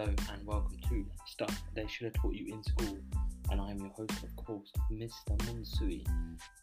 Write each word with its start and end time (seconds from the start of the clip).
Hello 0.00 0.14
and 0.32 0.46
welcome 0.46 0.78
to 0.88 1.04
Stuff 1.26 1.62
They 1.74 1.86
Should 1.86 2.06
Have 2.06 2.14
Taught 2.14 2.32
You 2.32 2.54
in 2.54 2.64
School. 2.64 2.96
And 3.50 3.60
I'm 3.60 3.78
your 3.80 3.90
host, 3.90 4.12
of 4.22 4.34
course, 4.46 4.72
Mr. 4.90 5.36
Monsui. 5.44 6.06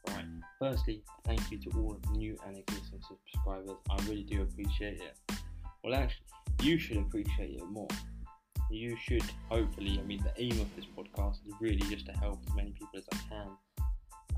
Right, 0.07 0.25
firstly, 0.57 1.03
thank 1.23 1.51
you 1.51 1.59
to 1.59 1.69
all 1.77 1.99
new 2.13 2.35
and 2.47 2.57
existing 2.57 2.99
subscribers. 3.07 3.69
I 3.91 4.03
really 4.07 4.23
do 4.23 4.41
appreciate 4.41 5.01
it. 5.01 5.35
Well, 5.83 5.93
actually, 5.93 6.25
you 6.63 6.79
should 6.79 6.97
appreciate 6.97 7.57
it 7.57 7.65
more. 7.69 7.87
You 8.71 8.97
should, 8.99 9.21
hopefully, 9.51 9.99
I 9.99 10.07
mean, 10.07 10.23
the 10.23 10.33
aim 10.41 10.59
of 10.59 10.75
this 10.75 10.85
podcast 10.97 11.45
is 11.45 11.53
really 11.61 11.87
just 11.91 12.07
to 12.07 12.13
help 12.13 12.39
as 12.49 12.55
many 12.55 12.71
people 12.71 12.97
as 12.97 13.05
I 13.13 13.17
can 13.29 13.47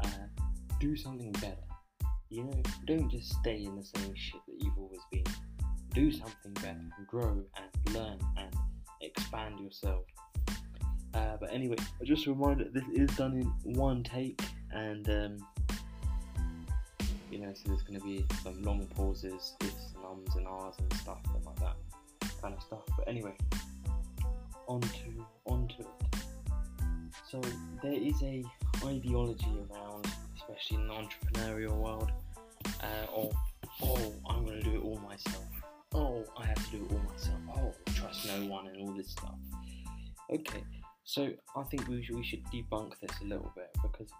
uh, 0.03 0.43
do 0.81 0.97
something 0.97 1.31
better. 1.31 1.55
You 2.29 2.43
know, 2.43 2.61
don't 2.85 3.09
just 3.09 3.33
stay 3.39 3.63
in 3.63 3.77
the 3.77 3.85
same 3.97 4.13
shit 4.13 4.41
that 4.45 4.55
you've 4.57 4.77
always 4.77 4.99
been. 5.09 5.23
Do 5.93 6.11
something 6.11 6.53
better, 6.55 6.83
grow 7.07 7.41
and 7.55 7.95
learn 7.95 8.19
and 8.37 8.58
expand 9.29 9.59
yourself. 9.59 10.03
Uh, 11.13 11.37
but 11.39 11.51
anyway, 11.51 11.75
just 12.03 12.25
a 12.27 12.31
reminder 12.31 12.65
this 12.71 12.83
is 12.93 13.09
done 13.15 13.33
in 13.65 13.73
one 13.73 14.03
take, 14.03 14.41
and 14.71 15.07
um, 15.09 15.37
you 17.31 17.39
know, 17.39 17.51
so 17.53 17.69
there's 17.69 17.81
going 17.83 17.99
to 17.99 18.05
be 18.05 18.25
some 18.43 18.61
long 18.63 18.85
pauses, 18.95 19.55
ifs 19.61 19.93
and 19.95 20.05
ums 20.05 20.35
and 20.35 20.47
ahs 20.47 20.75
and 20.79 20.93
stuff 20.93 21.19
and 21.35 21.45
like 21.45 21.59
that 21.59 21.75
kind 22.41 22.53
of 22.55 22.61
stuff. 22.61 22.81
But 22.97 23.07
anyway, 23.07 23.33
on 24.67 24.81
to 24.81 25.25
onto 25.45 25.81
it. 25.81 26.15
So 27.29 27.41
there 27.83 27.93
is 27.93 28.21
a 28.23 28.43
ideology 28.83 29.57
around, 29.71 30.07
especially 30.37 30.77
in 30.77 30.87
the 30.87 30.93
entrepreneurial 30.93 31.75
world, 31.75 32.11
uh, 32.81 33.15
of 33.15 33.33
Okay, 40.31 40.63
so 41.05 41.31
I 41.55 41.63
think 41.63 41.87
we 41.87 42.03
should, 42.03 42.15
we 42.15 42.23
should 42.23 42.43
debunk 42.53 42.91
this 43.01 43.09
a 43.21 43.25
little 43.25 43.51
bit 43.55 43.69
because 43.81 44.11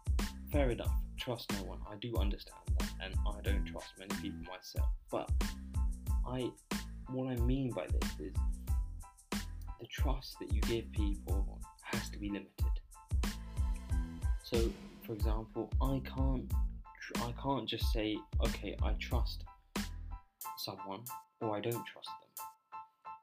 fair 0.52 0.72
enough, 0.72 0.92
trust 1.20 1.52
no 1.54 1.66
one. 1.66 1.80
I 1.88 1.98
do 2.02 2.16
understand 2.18 2.58
that, 2.80 2.90
and 3.04 3.14
I 3.28 3.42
don't 3.42 3.64
trust 3.66 3.90
many 4.00 4.20
people 4.20 4.40
myself. 4.52 4.90
But 5.12 5.30
I, 6.28 6.50
what 7.12 7.28
I 7.28 7.36
mean 7.36 7.70
by 7.70 7.86
this 7.88 8.10
is 8.20 8.36
the 9.80 9.86
trust 9.92 10.38
that 10.40 10.52
you 10.52 10.62
give 10.62 10.92
people 10.92 11.60
has 11.84 12.10
to 12.10 12.18
be 12.18 12.30
limited. 12.30 12.50
So, 14.42 14.72
for 15.06 15.14
example, 15.14 15.72
I 15.80 16.02
can't, 16.06 16.52
I 17.18 17.34
can't 17.40 17.70
just 17.70 17.92
say, 17.94 18.18
okay, 18.44 18.76
I 18.82 18.94
trust 18.94 19.44
someone 20.58 21.02
or 21.40 21.56
I 21.56 21.60
don't 21.60 21.86
trust 21.86 22.10
them. 22.20 22.29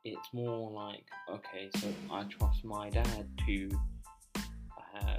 It's 0.09 0.33
more 0.33 0.71
like, 0.71 1.05
okay, 1.29 1.69
so 1.81 1.89
I 2.13 2.23
trust 2.25 2.65
my 2.65 2.89
dad 2.91 3.27
to, 3.45 3.71
uh, 4.37 5.17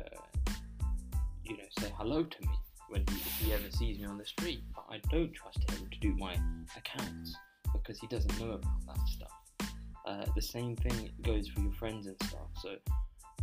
you 1.44 1.58
know, 1.58 1.64
say 1.78 1.92
hello 1.98 2.24
to 2.24 2.42
me 2.42 2.48
when 2.88 3.04
he, 3.10 3.46
he 3.46 3.54
ever 3.54 3.70
sees 3.70 4.00
me 4.00 4.06
on 4.06 4.18
the 4.18 4.26
street, 4.26 4.62
but 4.74 4.86
I 4.90 5.00
don't 5.12 5.34
trust 5.34 5.70
him 5.70 5.90
to 5.92 6.00
do 6.00 6.16
my 6.16 6.38
accounts 6.78 7.36
because 7.74 8.00
he 8.00 8.08
doesn't 8.08 8.40
know 8.40 8.52
about 8.52 8.88
that 8.88 9.10
stuff. 9.10 9.74
Uh, 10.06 10.26
the 10.36 10.42
same 10.42 10.78
thing 10.78 11.10
goes 11.22 11.50
for 11.50 11.60
your 11.60 11.74
friends 11.74 12.08
and 12.08 12.16
stuff. 12.24 12.48
So, 12.62 12.78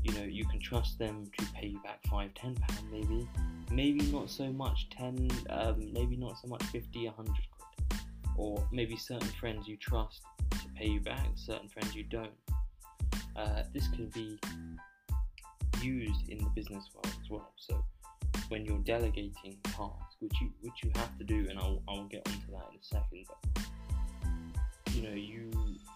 you 0.02 0.14
know, 0.14 0.24
you 0.24 0.46
can 0.46 0.60
trust 0.60 0.98
them 0.98 1.30
to 1.38 1.44
pay 1.52 1.66
you 1.66 1.82
back 1.82 2.00
five, 2.10 2.32
ten 2.32 2.54
pound, 2.54 2.90
maybe, 2.90 3.28
maybe 3.70 4.00
not 4.10 4.30
so 4.30 4.50
much, 4.50 4.88
ten, 4.88 5.28
um, 5.50 5.92
maybe 5.92 6.16
not 6.16 6.38
so 6.40 6.48
much, 6.48 6.62
fifty, 6.62 7.04
a 7.04 7.10
hundred 7.10 7.36
quid, 7.50 8.00
or 8.38 8.66
maybe 8.72 8.96
certain 8.96 9.28
friends 9.28 9.68
you 9.68 9.76
trust 9.76 10.22
pay 10.74 10.88
you 10.88 11.00
back, 11.00 11.26
certain 11.34 11.68
friends 11.68 11.94
you 11.94 12.04
don't. 12.04 12.32
Uh, 13.36 13.62
this 13.72 13.88
can 13.88 14.06
be 14.08 14.38
used 15.82 16.28
in 16.28 16.38
the 16.38 16.50
business 16.54 16.88
world 16.94 17.14
as 17.22 17.30
well. 17.30 17.52
So, 17.56 17.84
when 18.48 18.64
you're 18.64 18.78
delegating 18.78 19.56
tasks, 19.64 20.16
which 20.20 20.34
you 20.40 20.50
which 20.60 20.82
you 20.82 20.90
have 20.96 21.16
to 21.18 21.24
do, 21.24 21.46
and 21.48 21.58
I'll 21.58 21.82
I'll 21.88 22.04
get 22.04 22.26
onto 22.28 22.52
that 22.52 22.68
in 22.72 22.78
a 22.78 22.84
second, 22.84 23.26
but 23.28 24.94
you 24.94 25.02
know 25.02 25.14
you 25.14 25.50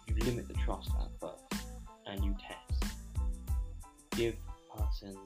you 0.07 0.15
limit 0.25 0.49
the 0.49 0.55
trust 0.55 0.91
at 1.01 1.09
first 1.21 1.65
and 2.07 2.25
you 2.25 2.35
test. 2.41 2.93
Give 4.13 4.35
a 4.75 4.83
person 4.83 5.17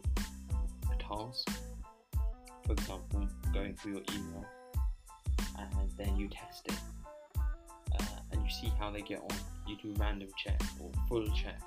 a 0.92 1.02
task, 1.02 1.48
for 2.66 2.72
example, 2.72 3.28
going 3.54 3.74
through 3.76 3.92
your 3.92 4.02
email, 4.12 4.44
and 5.58 5.90
then 5.96 6.16
you 6.16 6.28
test 6.28 6.66
it, 6.66 6.74
you 8.42 8.50
see 8.50 8.72
how 8.78 8.90
they 8.90 9.02
get 9.02 9.20
on. 9.20 9.36
You 9.66 9.76
do 9.82 9.94
random 9.98 10.28
check 10.36 10.60
or 10.80 10.90
full 11.08 11.26
check, 11.30 11.60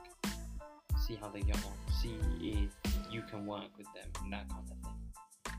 see 1.06 1.18
how 1.22 1.30
they 1.30 1.42
get 1.42 1.56
on, 1.58 1.94
see 2.02 2.16
if 2.42 2.70
you 3.12 3.22
can 3.30 3.46
work 3.46 3.70
with 3.78 3.88
them 3.94 4.10
and 4.24 4.34
that 4.34 4.50
kind 4.50 4.64
of 4.64 4.78
thing, 4.84 5.56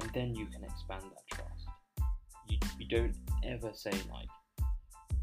and 0.00 0.10
then 0.14 0.34
you 0.34 0.46
can 0.46 0.64
expand 0.64 1.02
that 1.02 1.36
trust. 1.36 1.66
You 2.48 2.58
you 2.78 2.88
don't 2.88 3.14
ever 3.44 3.70
say 3.74 3.92
like 4.10 4.28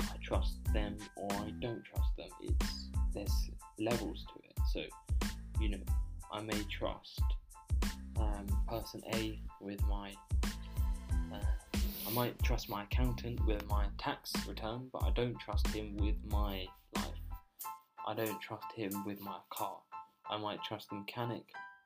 I 0.02 0.16
trust 0.24 0.60
them 0.74 0.98
or 1.16 1.32
I 1.34 1.52
don't 1.60 1.84
trust 1.84 2.16
them. 2.18 2.30
It's 2.42 2.90
there's 3.14 3.50
levels 3.80 4.26
to 4.34 4.40
it. 4.44 4.58
So, 4.74 4.82
you 5.60 5.70
know, 5.70 5.84
I 6.32 6.42
may 6.42 6.62
trust 6.70 7.22
um, 8.20 8.46
person 8.68 9.02
A 9.14 9.40
with 9.62 9.82
my. 9.84 10.14
Uh, 11.34 11.40
I 12.08 12.10
might 12.12 12.42
trust 12.42 12.70
my 12.70 12.84
accountant 12.84 13.46
with 13.46 13.68
my 13.68 13.88
tax 13.98 14.32
return, 14.48 14.88
but 14.94 15.04
I 15.04 15.12
don't 15.12 15.38
trust 15.40 15.68
him 15.68 15.98
with 15.98 16.16
my 16.32 16.66
life. 16.96 17.06
I 18.08 18.14
don't 18.14 18.40
trust 18.40 18.64
him 18.74 18.92
with 19.06 19.20
my 19.20 19.36
car. 19.50 19.78
I 20.30 20.38
might 20.38 20.64
trust 20.64 20.90
the 20.90 20.96
mechanic 20.96 21.44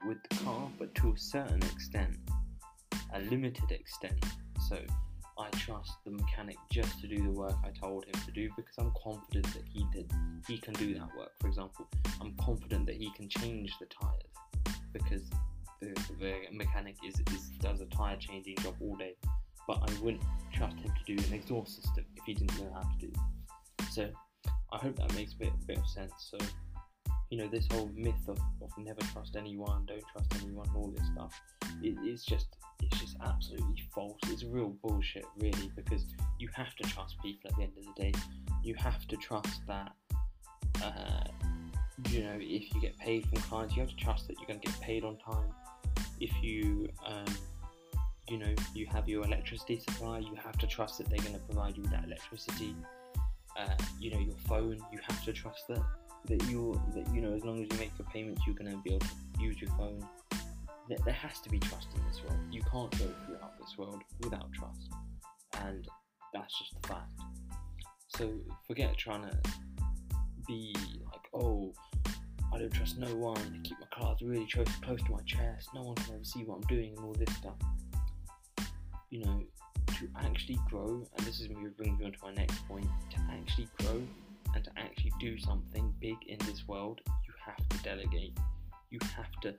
with 0.08 0.18
the 0.30 0.36
car, 0.44 0.70
but 0.78 0.94
to 0.96 1.14
a 1.14 1.18
certain 1.18 1.64
extent, 1.64 2.18
a 3.16 3.22
limited 3.22 3.72
extent. 3.72 4.24
So, 4.70 4.78
I 5.40 5.50
trust 5.58 5.92
the 6.06 6.12
mechanic 6.12 6.58
just 6.72 7.02
to 7.02 7.08
do 7.08 7.24
the 7.24 7.32
work 7.32 7.56
I 7.64 7.70
told 7.70 8.06
him 8.06 8.22
to 8.24 8.32
do 8.32 8.48
because 8.56 8.76
I'm 8.78 8.92
confident 9.02 9.52
that 9.56 9.64
he 9.74 9.88
did 9.92 10.12
he 10.48 10.60
can 10.60 10.76
do 10.76 10.94
that 10.94 11.10
work. 11.18 11.32
For 11.40 11.48
example, 11.48 11.88
I'm 12.22 12.36
confident 12.40 12.86
that 12.86 12.96
he 12.96 13.10
can 13.16 13.28
change 13.28 13.74
the 13.80 13.88
tires 13.88 14.78
because 14.94 15.24
the, 15.82 16.00
the 16.20 16.36
mechanic 16.52 16.98
is, 17.04 17.16
is 17.34 17.50
does 17.60 17.82
a 17.82 17.86
tire 17.86 18.18
changing 18.18 18.58
job 18.58 18.76
all 18.82 18.96
day. 18.98 19.16
But 19.68 19.80
I 19.88 20.02
wouldn't 20.02 20.24
trust 20.54 20.78
him 20.78 20.92
to 20.98 21.16
do 21.16 21.24
an 21.28 21.34
exhaust 21.34 21.82
system 21.82 22.06
if 22.16 22.24
he 22.26 22.34
didn't 22.34 22.60
know 22.60 22.72
how 22.74 22.82
to 22.82 23.08
do. 23.08 23.12
So 23.92 24.10
I 24.72 24.78
hope 24.78 24.96
that 24.98 25.14
makes 25.14 25.34
a 25.34 25.38
bit, 25.38 25.50
a 25.50 25.66
bit 25.66 25.78
of 25.78 25.88
sense. 25.88 26.14
So 26.18 26.38
you 27.30 27.38
know 27.38 27.48
this 27.48 27.68
whole 27.72 27.90
myth 27.96 28.28
of, 28.28 28.38
of 28.62 28.70
never 28.78 29.00
trust 29.14 29.36
anyone, 29.38 29.86
don't 29.86 30.04
trust 30.12 30.34
anyone, 30.44 30.68
all 30.76 30.94
this 30.96 31.08
stuff. 31.14 31.40
It, 31.82 31.96
it's 32.04 32.26
just 32.26 32.48
it's 32.82 33.00
just 33.00 33.18
absolutely 33.24 33.84
false. 33.94 34.18
It's 34.28 34.44
real 34.44 34.76
bullshit, 34.84 35.26
really, 35.40 35.72
because 35.76 36.06
you 36.40 36.50
have 36.54 36.76
to 36.76 36.84
trust 36.90 37.16
people 37.22 37.50
at 37.50 37.58
the 37.58 37.64
end 37.64 37.74
of 37.78 37.86
the 37.86 38.02
day. 38.02 38.14
You 38.64 38.76
have 38.76 39.08
to 39.08 39.18
trust 39.18 39.62
that, 39.68 39.92
uh, 40.84 41.24
you 42.10 42.24
know, 42.24 42.38
if 42.40 42.74
you 42.74 42.82
get 42.82 42.98
paid 42.98 43.28
from 43.28 43.38
clients, 43.44 43.76
you 43.76 43.82
have 43.82 43.92
to 43.92 43.96
trust 43.96 44.28
that 44.28 44.38
you're 44.40 44.48
going 44.48 44.60
to 44.60 44.68
get 44.68 44.80
paid 44.82 45.04
on 45.04 45.18
time. 45.18 45.50
If 46.20 46.32
you, 46.44 46.90
um, 47.06 47.26
you 48.32 48.38
know, 48.38 48.54
you 48.74 48.88
have 48.88 49.10
your 49.10 49.26
electricity 49.26 49.80
supply, 49.80 50.20
you 50.20 50.36
have 50.36 50.58
to 50.58 50.68
trust 50.68 50.98
that 50.98 51.10
they're 51.10 51.20
going 51.20 51.34
to 51.34 51.40
provide 51.40 51.76
you 51.76 51.84
with 51.84 51.92
that 51.92 52.06
electricity. 52.06 52.76
Uh, 53.60 53.76
you 54.00 54.10
know, 54.12 54.20
your 54.20 54.38
phone, 54.48 54.78
you 54.92 55.00
have 55.08 55.24
to 55.26 55.34
trust 55.34 55.68
that 55.68 55.84
that 56.26 56.44
you 56.50 56.80
that 56.96 57.06
you 57.14 57.20
know, 57.20 57.34
as 57.34 57.44
long 57.44 57.62
as 57.62 57.68
you 57.72 57.78
make 57.80 57.92
your 58.00 58.08
payments, 58.14 58.42
you're 58.46 58.56
going 58.56 58.72
to 58.72 58.78
be 58.84 58.92
able 58.92 59.06
to 59.06 59.42
use 59.42 59.60
your 59.62 59.72
phone 59.72 60.08
there 61.06 61.14
has 61.14 61.40
to 61.40 61.50
be 61.50 61.60
trust 61.60 61.88
in 61.96 62.02
this 62.08 62.22
world. 62.24 62.40
You 62.52 62.62
can't 62.64 62.92
go 62.92 63.08
throughout 63.26 63.58
this 63.60 63.78
world 63.78 64.02
without 64.22 64.52
trust, 64.54 64.92
and 65.62 65.88
that's 66.34 66.58
just 66.58 66.82
the 66.82 66.88
fact. 66.88 67.12
So 68.08 68.32
forget 68.68 68.98
trying 68.98 69.30
to 69.30 69.38
be 70.48 70.76
like, 71.06 71.22
oh, 71.34 71.74
I 72.54 72.60
don't 72.60 72.74
trust 72.74 72.98
no 72.98 73.16
one. 73.16 73.38
I 73.38 73.68
keep 73.68 73.78
my 73.80 73.88
cards 73.94 74.22
really 74.22 74.48
close, 74.48 74.68
close 74.82 75.02
to 75.04 75.12
my 75.12 75.22
chest. 75.26 75.70
No 75.74 75.84
one 75.84 75.96
can 75.96 76.16
ever 76.16 76.24
see 76.24 76.44
what 76.44 76.56
I'm 76.56 76.68
doing 76.76 76.94
and 76.98 77.06
all 77.06 77.14
this 77.14 77.34
stuff. 77.38 77.56
You 79.12 79.26
know, 79.26 79.44
to 80.00 80.10
actually 80.18 80.58
grow, 80.70 81.06
and 81.16 81.28
this 81.28 81.40
is 81.40 81.48
brings 81.48 82.00
me 82.00 82.06
on 82.06 82.12
to 82.14 82.18
my 82.24 82.34
next 82.34 82.68
point. 82.68 82.88
To 83.12 83.18
actually 83.32 83.68
grow 83.80 84.02
and 84.56 84.64
to 84.64 84.72
actually 84.78 85.12
do 85.20 85.38
something 85.38 85.94
big 86.00 86.16
in 86.28 86.40
this 86.48 86.68
world, 86.68 87.02
you 87.08 87.34
have 87.46 87.70
to 87.70 87.78
delegate. 87.84 88.38
You 88.90 89.00
have 89.16 89.32
to 89.44 89.54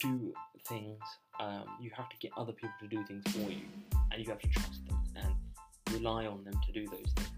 do 0.00 0.32
things, 0.68 0.98
um, 1.40 1.64
you 1.80 1.90
have 1.96 2.08
to 2.08 2.16
get 2.18 2.32
other 2.36 2.52
people 2.52 2.74
to 2.80 2.88
do 2.88 3.04
things 3.04 3.22
for 3.32 3.50
you, 3.50 3.66
and 4.10 4.24
you 4.24 4.30
have 4.30 4.40
to 4.40 4.48
trust 4.48 4.80
them 4.88 4.98
and 5.16 5.94
rely 5.94 6.26
on 6.26 6.42
them 6.44 6.54
to 6.66 6.72
do 6.72 6.86
those 6.86 7.12
things. 7.16 7.28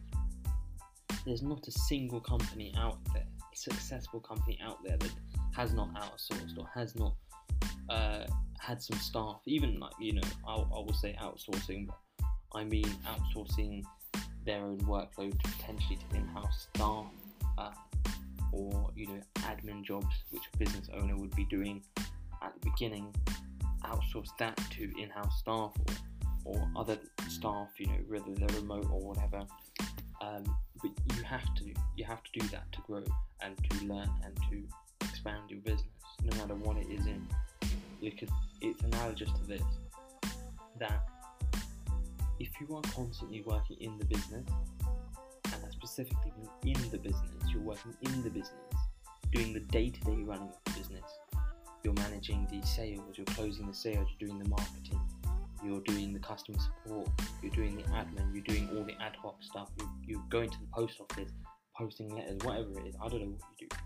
There's 1.25 1.43
not 1.43 1.67
a 1.67 1.73
single 1.73 2.21
company 2.21 2.73
out 2.79 2.99
there, 3.13 3.27
a 3.53 3.57
successful 3.57 4.21
company 4.21 4.59
out 4.63 4.79
there 4.85 4.97
that 4.97 5.13
has 5.55 5.73
not 5.73 5.93
outsourced 5.95 6.57
or 6.59 6.69
has 6.75 6.95
not 6.95 7.15
uh, 7.89 8.27
had 8.61 8.83
some 8.83 8.99
staff, 8.99 9.41
even 9.47 9.79
like, 9.79 9.93
you 10.01 10.15
know, 10.15 10.29
I, 10.47 10.55
I 10.55 10.79
will 10.81 10.95
say 10.95 11.17
outsourcing, 11.21 11.87
but 11.87 11.99
I 12.53 12.65
mean 12.65 12.89
outsourcing 13.07 13.85
their 14.45 14.65
own 14.65 14.79
workload 14.81 15.39
potentially 15.43 15.99
to 16.11 16.17
in 16.17 16.27
house 16.29 16.69
staff 16.75 17.07
uh, 17.59 17.73
or 18.53 18.91
you 18.95 19.09
know 19.09 19.21
admin 19.39 19.83
jobs 19.83 20.07
which 20.31 20.43
a 20.55 20.57
business 20.57 20.89
owner 20.95 21.17
would 21.17 21.35
be 21.35 21.45
doing 21.47 21.83
at 22.43 22.53
the 22.55 22.71
beginning, 22.71 23.15
outsource 23.85 24.29
that 24.39 24.57
to 24.71 24.93
in-house 25.01 25.39
staff 25.39 25.73
or, 26.45 26.55
or 26.57 26.71
other 26.77 26.99
staff, 27.29 27.69
you 27.79 27.87
know, 27.87 27.99
whether 28.09 28.33
they're 28.35 28.61
remote 28.61 28.87
or 28.91 29.01
whatever. 29.01 29.45
Um, 30.21 30.45
but 30.83 30.91
you 31.17 31.23
have 31.25 31.55
to 31.57 31.65
you 31.97 32.05
have 32.05 32.23
to 32.23 32.39
do 32.39 32.47
that 32.49 32.71
to 32.73 32.81
grow 32.83 33.05
and 33.43 33.57
to 33.71 33.85
learn 33.87 34.11
and 34.25 34.37
to 34.51 35.07
expand 35.07 35.51
your 35.51 35.61
business, 35.61 35.85
no 36.23 36.37
matter 36.39 36.55
what 36.55 36.77
it 36.77 36.87
is 36.91 37.07
in. 37.07 37.27
Because 38.01 38.31
it's 38.61 38.83
analogous 38.83 39.31
to 39.33 39.47
this 39.47 39.63
that 40.79 41.07
if 42.39 42.49
you 42.61 42.77
are 42.77 42.83
constantly 42.83 43.43
working 43.47 43.77
in 43.81 43.99
the 43.99 44.05
business, 44.05 44.47
and 45.53 45.73
specifically 45.73 46.33
in 46.65 46.91
the 46.91 46.99
business, 46.99 47.31
you're 47.51 47.63
working 47.63 47.95
in 48.03 48.23
the 48.23 48.31
business, 48.31 48.53
doing 49.33 49.53
the 49.53 49.61
day-to-day 49.61 50.23
running 50.23 50.49
of 50.49 50.57
the 50.65 50.71
business. 50.73 51.05
You're 51.83 51.95
managing 51.95 52.47
the 52.51 52.67
sales, 52.67 53.17
you're 53.17 53.27
closing 53.27 53.67
the 53.67 53.75
sales, 53.75 54.09
you're 54.19 54.29
doing 54.29 54.43
the 54.43 54.49
marketing, 54.49 55.01
you're 55.65 55.81
doing 55.81 56.13
the 56.13 56.19
customer 56.19 56.59
support, 56.59 57.09
you're 57.43 57.53
doing 57.53 57.77
the 57.77 57.85
admin, 57.85 58.35
you're 58.35 58.43
doing 58.43 58.69
all 58.77 58.85
the 58.85 58.95
ad 59.03 59.17
hoc 59.23 59.37
stuff, 59.41 59.71
you're, 59.79 59.89
you're 60.05 60.25
going 60.29 60.51
to 60.51 60.59
the 60.59 60.67
post 60.75 61.01
office, 61.01 61.31
posting 61.77 62.09
letters, 62.11 62.39
whatever 62.43 62.79
it 62.81 62.89
is. 62.89 62.97
I 63.03 63.09
don't 63.09 63.21
know 63.21 63.27
what 63.29 63.41
you 63.61 63.69
do. 63.69 63.77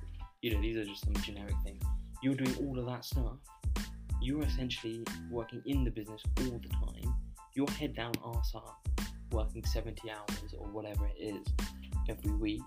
You 0.43 0.55
know, 0.55 0.63
these 0.63 0.77
are 0.77 0.85
just 0.85 1.05
some 1.05 1.15
generic 1.17 1.55
things. 1.65 1.83
You're 2.23 2.35
doing 2.35 2.57
all 2.67 2.79
of 2.79 2.87
that 2.87 3.05
stuff. 3.05 3.37
You're 4.21 4.43
essentially 4.43 5.05
working 5.31 5.63
in 5.67 5.85
the 5.85 5.91
business 5.91 6.23
all 6.39 6.61
the 6.63 6.69
time. 6.69 7.15
You're 7.55 7.71
head 7.71 7.95
down, 7.95 8.13
arse 8.23 8.55
up, 8.55 8.89
working 9.33 9.65
70 9.65 10.11
hours 10.11 10.55
or 10.59 10.67
whatever 10.69 11.07
it 11.07 11.23
is 11.23 11.47
every 12.09 12.33
week. 12.33 12.63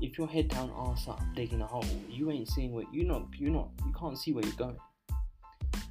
If 0.00 0.18
you're 0.18 0.26
head 0.26 0.48
down, 0.48 0.70
arse 0.70 1.08
up, 1.08 1.22
digging 1.34 1.62
a 1.62 1.66
hole, 1.66 1.84
you 2.08 2.30
ain't 2.30 2.48
seeing 2.48 2.72
where 2.72 2.84
you're 2.92 3.06
not. 3.06 3.28
You're 3.36 3.50
not. 3.50 3.70
You 3.86 3.92
can't 3.98 4.18
see 4.18 4.32
where 4.32 4.44
you're 4.44 4.52
going. 4.54 4.76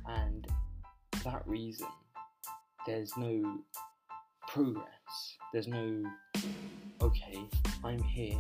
And 0.06 0.48
for 1.14 1.24
that 1.32 1.48
reason, 1.48 1.88
there's 2.86 3.16
no 3.18 3.60
progress. 4.48 4.86
There's 5.54 5.68
no, 5.68 6.04
okay, 7.02 7.40
I'm 7.84 8.02
here 8.04 8.38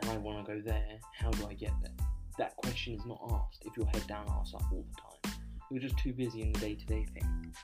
and 0.00 0.10
I 0.10 0.16
want 0.18 0.46
to 0.46 0.54
go 0.54 0.60
there. 0.64 0.98
How 1.18 1.30
do 1.30 1.46
I 1.46 1.54
get 1.54 1.72
there? 1.82 1.92
That 2.38 2.56
question 2.56 2.94
is 2.94 3.04
not 3.04 3.20
asked 3.30 3.64
if 3.64 3.76
you're 3.76 3.86
head 3.86 4.06
down, 4.06 4.26
ass 4.28 4.52
up 4.54 4.62
all 4.72 4.84
the 4.88 5.00
time. 5.00 5.37
You're 5.70 5.80
just 5.80 5.98
too 5.98 6.12
busy 6.12 6.42
in 6.42 6.52
the 6.52 6.60
day 6.60 6.74
to 6.74 6.86
day 6.86 7.06
thing. 7.14 7.54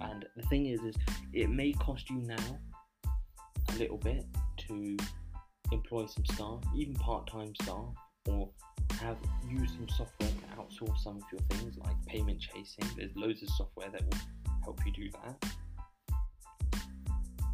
And 0.00 0.24
the 0.36 0.42
thing 0.44 0.66
is, 0.66 0.80
is 0.80 0.94
it 1.32 1.50
may 1.50 1.72
cost 1.72 2.08
you 2.08 2.22
now 2.22 2.58
a 3.04 3.72
little 3.76 3.98
bit 3.98 4.24
to 4.68 4.96
employ 5.72 6.06
some 6.06 6.24
staff, 6.24 6.60
even 6.74 6.94
part-time 6.94 7.52
staff, 7.62 7.94
or 8.28 8.48
have 9.00 9.18
used 9.48 9.74
some 9.74 9.88
software 9.88 10.30
to 10.30 10.60
outsource 10.60 10.98
some 10.98 11.16
of 11.16 11.22
your 11.30 11.40
things 11.50 11.76
like 11.78 11.96
payment 12.06 12.40
chasing. 12.40 12.84
There's 12.96 13.14
loads 13.14 13.42
of 13.42 13.50
software 13.50 13.90
that 13.90 14.02
will 14.02 14.20
help 14.64 14.80
you 14.86 14.92
do 14.92 15.10
that 15.22 15.52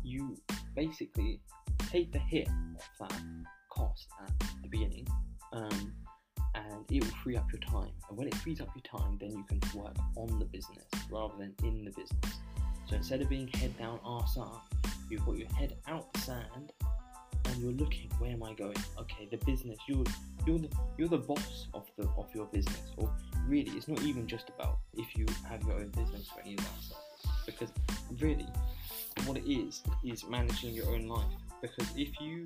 you 0.06 0.37
basically 0.76 1.41
take 1.91 2.12
the 2.12 2.19
hit 2.20 2.49
of 2.49 3.08
that 3.08 3.23
cost 3.73 4.06
at 4.23 4.38
the 4.62 4.69
beginning, 4.69 5.06
um, 5.53 5.93
and 6.56 6.85
it 6.91 7.05
will 7.05 7.14
free 7.23 7.37
up 7.37 7.47
your 7.53 7.61
time. 7.61 7.91
And 8.08 8.17
when 8.17 8.29
it 8.29 8.35
frees 8.37 8.61
up 8.61 8.69
your 8.75 9.00
time, 9.00 9.19
then 9.20 9.31
you 9.31 9.44
can 9.44 9.61
work 9.79 9.97
on 10.17 10.38
the 10.38 10.44
business 10.47 10.85
rather 11.11 11.35
than 11.38 11.55
in 11.62 11.85
the 11.85 11.91
business. 11.91 12.41
So 12.88 12.97
instead 12.97 13.20
of 13.20 13.29
being 13.29 13.49
head 13.49 13.76
down, 13.79 14.00
arse 14.05 14.37
up, 14.38 14.64
you've 15.11 15.25
got 15.25 15.37
your 15.37 15.49
head 15.53 15.76
out 15.88 16.12
the 16.12 16.20
sand, 16.20 16.73
and 17.47 17.56
you're 17.58 17.73
looking. 17.73 18.11
Where 18.19 18.32
am 18.32 18.43
I 18.43 18.55
going? 18.55 18.76
Okay, 18.99 19.29
the 19.31 19.38
business. 19.44 19.79
You're 19.88 20.05
you're 20.47 20.58
the 20.58 20.69
you're 20.97 21.08
the 21.08 21.19
boss 21.19 21.67
of 21.75 21.85
the 21.97 22.08
of 22.17 22.29
your 22.35 22.47
business. 22.47 22.93
Or 22.97 23.12
really, 23.47 23.70
it's 23.73 23.88
not 23.88 24.03
even 24.03 24.26
just 24.26 24.49
about 24.49 24.79
if 24.94 25.17
you 25.17 25.26
have 25.49 25.62
your 25.62 25.75
own 25.75 25.88
business 25.88 26.29
or 26.35 26.43
any 26.43 26.55
of 26.55 26.61
that 26.61 26.82
stuff. 26.82 27.03
Because 27.47 27.73
really, 28.19 28.49
what 29.25 29.37
it 29.37 29.50
is 29.50 29.82
is 30.05 30.25
managing 30.29 30.75
your 30.75 30.88
own 30.88 31.06
life 31.06 31.25
because 31.62 31.88
if 31.97 32.20
you 32.20 32.44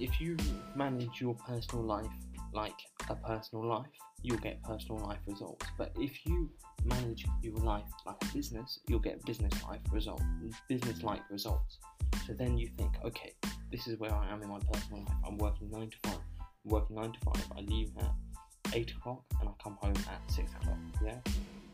if 0.00 0.20
you 0.20 0.36
manage 0.74 1.20
your 1.20 1.34
personal 1.34 1.84
life 1.84 2.06
like 2.54 2.78
a 3.10 3.14
personal 3.14 3.66
life 3.66 3.86
you'll 4.22 4.38
get 4.38 4.62
personal 4.62 4.98
life 5.06 5.18
results. 5.26 5.66
But 5.76 5.92
if 5.96 6.24
you 6.24 6.50
manage 6.84 7.26
your 7.42 7.56
life 7.58 7.84
like 8.06 8.16
a 8.22 8.34
business 8.34 8.80
you'll 8.88 9.00
get 9.00 9.24
business 9.24 9.52
life 9.64 9.80
result 9.92 10.22
business 10.68 11.02
like 11.02 11.20
results. 11.30 11.78
So 12.26 12.32
then 12.32 12.56
you 12.56 12.68
think 12.78 12.92
okay 13.04 13.32
this 13.70 13.86
is 13.86 13.98
where 13.98 14.12
i 14.12 14.30
am 14.30 14.42
in 14.42 14.48
my 14.48 14.60
personal 14.72 15.00
life. 15.00 15.16
I'm 15.26 15.36
working 15.38 15.70
9 15.70 15.90
to 15.90 15.96
5 16.04 16.14
I'm 16.14 16.70
working 16.70 16.96
9 16.96 17.12
to 17.12 17.18
5 17.20 17.34
i 17.58 17.60
leave 17.60 17.90
at 17.98 18.74
8 18.74 18.92
o'clock 18.92 19.22
and 19.40 19.48
i 19.48 19.52
come 19.62 19.76
home 19.80 19.96
at 20.08 20.32
6 20.32 20.50
o'clock 20.52 20.78
yeah? 21.04 21.18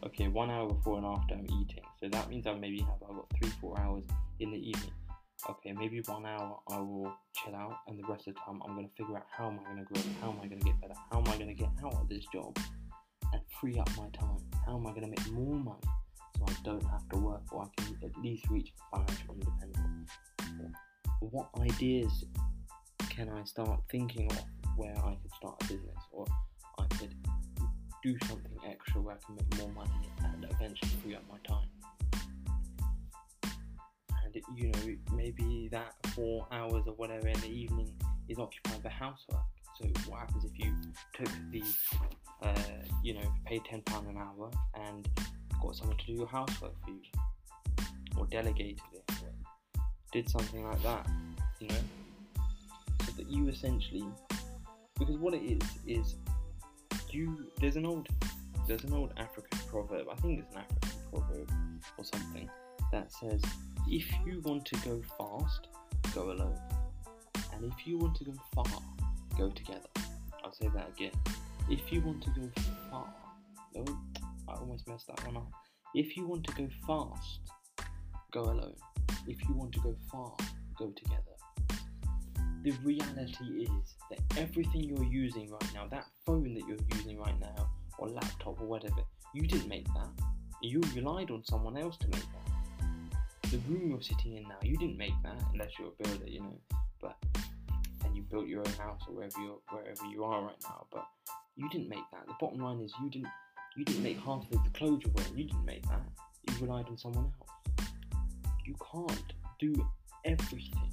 Okay, 0.02 0.28
one 0.28 0.50
hour 0.50 0.66
before 0.66 0.96
and 0.96 1.04
after 1.04 1.34
I'm 1.34 1.44
eating. 1.44 1.84
So 2.00 2.08
that 2.08 2.30
means 2.30 2.46
I 2.46 2.54
maybe 2.54 2.80
have 2.80 3.02
I've 3.02 3.16
got 3.16 3.26
three, 3.38 3.50
four 3.60 3.78
hours 3.78 4.04
in 4.38 4.50
the 4.50 4.56
evening. 4.56 4.92
Okay, 5.48 5.72
maybe 5.72 6.00
one 6.06 6.26
hour 6.26 6.60
I 6.68 6.78
will 6.78 7.12
chill 7.34 7.54
out, 7.54 7.78
and 7.88 7.98
the 7.98 8.06
rest 8.06 8.28
of 8.28 8.34
the 8.34 8.40
time 8.40 8.60
I'm 8.64 8.76
gonna 8.76 8.88
figure 8.96 9.16
out 9.16 9.26
how 9.30 9.48
am 9.48 9.58
I 9.60 9.70
gonna 9.70 9.84
grow, 9.84 10.02
how 10.20 10.30
am 10.30 10.38
I 10.42 10.46
gonna 10.46 10.60
get 10.60 10.80
better, 10.80 10.94
how 11.10 11.18
am 11.18 11.28
I 11.28 11.38
gonna 11.38 11.54
get 11.54 11.70
out 11.82 11.94
of 11.94 12.08
this 12.08 12.24
job 12.32 12.56
and 13.32 13.40
free 13.60 13.78
up 13.78 13.88
my 13.96 14.08
time. 14.10 14.38
How 14.66 14.76
am 14.76 14.86
I 14.86 14.92
gonna 14.92 15.08
make 15.08 15.30
more 15.32 15.54
money 15.54 15.80
so 16.36 16.44
I 16.46 16.52
don't 16.62 16.84
have 16.84 17.08
to 17.10 17.18
work, 17.18 17.42
or 17.52 17.64
I 17.64 17.82
can 17.82 17.96
at 18.04 18.22
least 18.22 18.48
reach 18.50 18.72
financial 18.92 19.34
independence. 19.34 20.10
What 21.20 21.48
ideas 21.60 22.24
can 23.08 23.28
I 23.28 23.44
start 23.44 23.80
thinking 23.90 24.30
of 24.32 24.44
where 24.76 24.96
I 24.96 25.16
could 25.22 25.32
start 25.36 25.62
a 25.62 25.64
business, 25.64 26.02
or 26.12 26.26
I 26.78 26.84
could 26.96 27.14
do 28.02 28.16
something 28.26 28.58
extra 28.68 29.00
where 29.00 29.16
I 29.16 29.18
can 29.24 29.36
make 29.36 29.58
more 29.58 29.72
money 29.72 30.10
and 30.24 30.44
eventually 30.50 30.90
free 31.02 31.14
up 31.14 31.22
my 31.30 31.38
time. 31.46 31.68
And 34.34 34.58
you 34.58 34.68
know, 34.68 35.16
maybe 35.16 35.68
that 35.72 35.94
four 36.14 36.46
hours 36.52 36.84
or 36.86 36.94
whatever 36.94 37.28
in 37.28 37.40
the 37.40 37.48
evening 37.48 37.92
is 38.28 38.38
occupied 38.38 38.82
by 38.82 38.90
housework. 38.90 39.40
So 39.78 39.86
what 40.08 40.20
happens 40.20 40.44
if 40.44 40.58
you 40.58 40.74
took 41.14 41.30
the, 41.50 41.62
uh, 42.42 42.52
you 43.02 43.14
know, 43.14 43.32
paid 43.46 43.64
ten 43.64 43.82
pound 43.82 44.08
an 44.08 44.16
hour 44.16 44.50
and 44.74 45.08
got 45.62 45.76
someone 45.76 45.96
to 45.96 46.06
do 46.06 46.12
your 46.12 46.26
housework 46.26 46.72
for 46.84 46.90
you, 46.90 47.00
or 48.16 48.26
delegated 48.26 48.80
it, 48.92 49.02
or 49.22 49.32
did 50.12 50.28
something 50.28 50.64
like 50.64 50.82
that, 50.82 51.08
you 51.60 51.68
know, 51.68 51.74
so 53.06 53.12
that 53.16 53.30
you 53.30 53.48
essentially, 53.48 54.04
because 54.98 55.16
what 55.16 55.34
it 55.34 55.42
is 55.42 55.62
is 55.86 56.16
you 57.10 57.46
there's 57.60 57.76
an 57.76 57.86
old 57.86 58.08
there's 58.68 58.84
an 58.84 58.92
old 58.92 59.12
African 59.16 59.58
proverb. 59.68 60.06
I 60.10 60.14
think 60.16 60.40
it's 60.40 60.54
an 60.54 60.62
African 60.62 60.90
proverb 61.10 61.50
or 61.96 62.04
something 62.04 62.48
that 62.92 63.12
says, 63.12 63.42
"If 63.88 64.06
you 64.26 64.40
want 64.40 64.64
to 64.66 64.76
go 64.80 65.02
fast, 65.18 65.68
go 66.14 66.30
alone, 66.32 66.58
and 67.52 67.64
if 67.64 67.86
you 67.86 67.98
want 67.98 68.16
to 68.16 68.24
go 68.24 68.34
far, 68.54 68.82
go 69.36 69.50
together." 69.50 69.88
I'll 70.42 70.52
say 70.52 70.68
that 70.68 70.88
again. 70.88 71.12
If 71.68 71.92
you 71.92 72.00
want 72.00 72.22
to 72.24 72.30
go 72.30 72.50
far, 72.90 73.12
no, 73.74 73.84
I 74.48 74.54
almost 74.54 74.88
messed 74.88 75.06
that 75.08 75.24
one 75.26 75.36
up. 75.36 75.50
If 75.94 76.16
you 76.16 76.26
want 76.26 76.44
to 76.44 76.52
go 76.54 76.68
fast, 76.86 77.40
go 78.30 78.42
alone. 78.42 78.76
If 79.26 79.48
you 79.48 79.54
want 79.54 79.72
to 79.72 79.80
go 79.80 79.96
far, 80.10 80.34
go 80.76 80.90
together 80.90 81.30
the 82.62 82.72
reality 82.84 83.64
is 83.64 83.94
that 84.10 84.18
everything 84.36 84.84
you're 84.84 85.04
using 85.04 85.50
right 85.50 85.74
now, 85.74 85.86
that 85.88 86.04
phone 86.26 86.54
that 86.54 86.62
you're 86.68 86.76
using 86.94 87.18
right 87.18 87.38
now, 87.40 87.70
or 87.98 88.08
laptop 88.08 88.60
or 88.60 88.66
whatever, 88.66 89.02
you 89.34 89.46
didn't 89.46 89.68
make 89.68 89.86
that. 89.86 90.08
You 90.62 90.80
relied 90.94 91.30
on 91.30 91.42
someone 91.44 91.78
else 91.78 91.96
to 91.98 92.08
make 92.08 92.20
that. 92.20 92.39
The 93.50 93.58
room 93.68 93.90
you're 93.90 94.02
sitting 94.02 94.36
in 94.36 94.44
now, 94.44 94.58
you 94.62 94.76
didn't 94.76 94.96
make 94.96 95.14
that 95.24 95.36
unless 95.52 95.70
you're 95.78 95.88
a 95.88 96.02
builder, 96.02 96.28
you 96.28 96.40
know. 96.40 96.60
But 97.00 97.16
and 98.04 98.16
you 98.16 98.22
built 98.22 98.46
your 98.46 98.60
own 98.60 98.72
house 98.74 99.00
or 99.08 99.14
wherever 99.14 99.40
you're, 99.40 99.58
wherever 99.70 100.04
you 100.06 100.24
are 100.24 100.42
right 100.42 100.62
now, 100.64 100.86
but 100.92 101.06
you 101.56 101.68
didn't 101.68 101.88
make 101.88 102.04
that. 102.12 102.26
The 102.26 102.34
bottom 102.40 102.60
line 102.60 102.80
is 102.80 102.92
you 103.02 103.10
didn't 103.10 103.28
you 103.76 103.84
didn't 103.84 104.02
make 104.02 104.18
half 104.18 104.44
of 104.52 104.64
the 104.64 104.70
clothes 104.74 105.02
you're 105.04 105.12
wearing. 105.14 105.36
You 105.36 105.44
didn't 105.44 105.64
make 105.64 105.82
that. 105.88 106.02
You 106.48 106.66
relied 106.66 106.86
on 106.86 106.98
someone 106.98 107.32
else. 107.40 107.88
You 108.64 108.74
can't 108.92 109.32
do 109.58 109.74
everything 110.24 110.90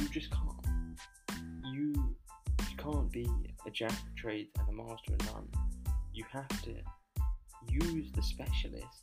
you 0.00 0.08
just 0.08 0.30
can't. 0.30 1.38
You, 1.72 2.14
can't 2.76 3.10
be 3.10 3.28
a 3.66 3.70
jack 3.70 3.90
of 3.90 4.14
trades 4.16 4.50
and 4.58 4.68
a 4.68 4.72
master 4.72 5.14
of 5.14 5.34
none. 5.34 5.48
You 6.14 6.24
have 6.30 6.62
to 6.62 6.74
use 7.68 8.12
the 8.12 8.22
specialists 8.22 9.02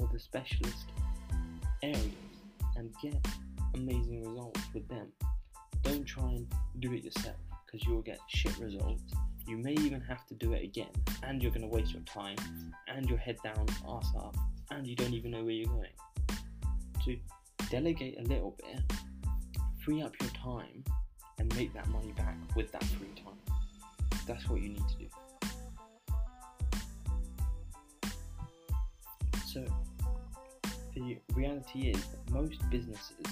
for 0.00 0.08
the 0.12 0.18
specialist 0.18 0.86
areas 1.82 2.06
and 2.76 2.90
get 3.02 3.14
amazing 3.74 4.24
results 4.24 4.60
with 4.72 4.88
them. 4.88 5.08
Don't 5.82 6.04
try 6.04 6.30
and 6.30 6.46
do 6.80 6.92
it 6.94 7.04
yourself 7.04 7.36
because 7.66 7.86
you'll 7.86 8.02
get 8.02 8.18
shit 8.28 8.56
results. 8.58 9.12
You 9.46 9.58
may 9.58 9.72
even 9.72 10.00
have 10.00 10.26
to 10.26 10.34
do 10.34 10.52
it 10.52 10.62
again, 10.62 10.90
and 11.22 11.42
you're 11.42 11.50
going 11.50 11.62
to 11.62 11.68
waste 11.68 11.92
your 11.92 12.02
time, 12.02 12.36
and 12.88 13.08
your 13.08 13.18
head 13.18 13.36
down, 13.42 13.66
ass 13.88 14.12
up, 14.16 14.36
and 14.70 14.86
you 14.86 14.94
don't 14.94 15.12
even 15.12 15.32
know 15.32 15.42
where 15.42 15.52
you're 15.52 15.68
going. 15.68 15.88
To 17.04 17.16
delegate 17.70 18.18
a 18.18 18.22
little 18.22 18.56
bit 18.58 18.80
free 19.84 20.02
up 20.02 20.12
your 20.20 20.30
time 20.30 20.84
and 21.38 21.54
make 21.56 21.72
that 21.74 21.88
money 21.88 22.12
back 22.12 22.36
with 22.54 22.70
that 22.72 22.84
free 22.84 23.08
time. 23.16 23.56
That's 24.26 24.48
what 24.48 24.60
you 24.60 24.70
need 24.70 24.82
to 24.88 24.98
do. 24.98 25.06
So, 29.46 29.64
the 31.00 31.18
reality 31.34 31.90
is 31.90 32.04
that 32.06 32.30
most 32.30 32.68
businesses 32.70 33.26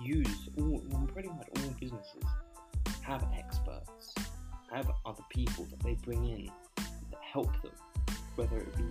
use, 0.00 0.48
all, 0.58 0.80
well, 0.88 1.08
pretty 1.12 1.28
much 1.28 1.48
all 1.56 1.70
businesses 1.80 2.22
have 3.02 3.26
experts, 3.36 4.14
have 4.72 4.88
other 5.04 5.22
people 5.30 5.66
that 5.70 5.80
they 5.80 5.94
bring 6.04 6.24
in 6.24 6.50
that 6.76 7.20
help 7.20 7.50
them, 7.62 7.72
whether 8.36 8.58
it 8.58 8.76
be 8.76 8.84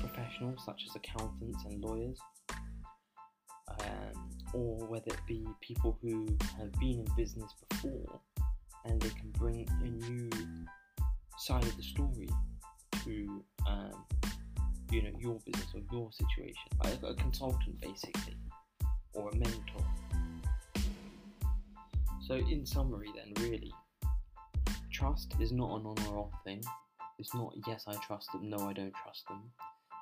professionals 0.00 0.60
such 0.64 0.82
as 0.88 0.96
accountants 0.96 1.62
and 1.66 1.84
lawyers, 1.84 2.18
um, 3.68 4.30
or 4.54 4.76
whether 4.86 5.08
it 5.12 5.20
be 5.28 5.46
people 5.60 5.98
who 6.00 6.26
have 6.58 6.72
been 6.80 7.00
in 7.00 7.06
business 7.16 7.52
before 7.68 8.20
and 8.86 9.00
they 9.00 9.10
can 9.10 9.30
bring 9.32 9.68
a 9.82 10.08
new 10.08 10.30
side 11.38 11.62
of 11.64 11.76
the 11.76 11.82
story 11.82 12.28
to 13.04 13.44
um, 13.68 14.04
you 14.90 15.02
know 15.02 15.10
your 15.18 15.38
business 15.46 15.68
or 15.74 15.80
your 15.92 16.10
situation 16.12 16.54
like 16.82 16.98
a 17.02 17.14
consultant 17.14 17.80
basically 17.80 18.36
or 19.12 19.30
a 19.30 19.36
mentor. 19.36 19.84
So 22.26 22.34
in 22.34 22.64
summary 22.64 23.08
then 23.14 23.32
really 23.48 23.72
trust 24.92 25.34
is 25.40 25.52
not 25.52 25.80
an 25.80 25.86
on 25.86 25.96
or 26.08 26.18
off 26.18 26.32
thing. 26.44 26.62
It's 27.18 27.34
not 27.34 27.52
yes 27.66 27.84
i 27.86 27.94
trust 28.06 28.32
them 28.32 28.48
no 28.50 28.58
i 28.68 28.72
don't 28.72 28.94
trust 28.94 29.26
them. 29.28 29.42